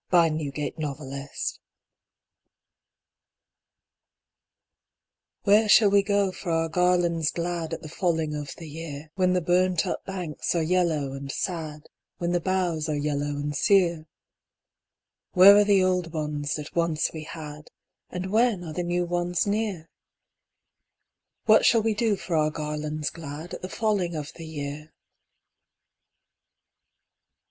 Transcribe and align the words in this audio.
A 0.11 0.15
Song 0.27 0.41
of 0.41 0.73
Autumn 0.99 1.27
"Where 5.43 5.69
shall 5.69 5.91
we 5.91 6.01
go 6.01 6.31
for 6.31 6.49
our 6.49 6.69
garlands 6.69 7.29
glad 7.29 7.71
At 7.71 7.83
the 7.83 7.87
falling 7.87 8.33
of 8.33 8.49
the 8.57 8.67
year, 8.67 9.11
When 9.13 9.33
the 9.33 9.41
burnt 9.41 9.85
up 9.85 10.03
banks 10.03 10.55
are 10.55 10.63
yellow 10.63 11.13
and 11.13 11.31
sad, 11.31 11.81
When 12.17 12.31
the 12.31 12.39
boughs 12.39 12.89
are 12.89 12.95
yellow 12.95 13.27
and 13.27 13.55
sere? 13.55 14.07
Where 15.33 15.55
are 15.55 15.63
the 15.63 15.83
old 15.83 16.11
ones 16.11 16.55
that 16.55 16.75
once 16.75 17.11
we 17.13 17.25
had, 17.25 17.69
And 18.09 18.31
when 18.31 18.63
are 18.63 18.73
the 18.73 18.81
new 18.81 19.05
ones 19.05 19.45
near? 19.45 19.87
What 21.45 21.63
shall 21.63 21.83
we 21.83 21.93
do 21.93 22.15
for 22.15 22.35
our 22.35 22.49
garlands 22.49 23.11
glad 23.11 23.53
At 23.53 23.61
the 23.61 23.69
falling 23.69 24.15
of 24.15 24.33
the 24.33 24.47
year?" 24.47 24.93